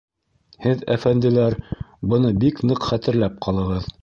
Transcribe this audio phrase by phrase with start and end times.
[0.65, 1.57] Һеҙ, әфәнделәр,
[2.15, 3.93] быны бик ныҡ хәтерләп ҡалығыҙ.